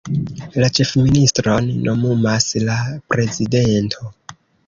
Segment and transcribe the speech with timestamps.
[0.61, 2.79] La ĉefministron nomumas la
[3.15, 4.11] prezidento.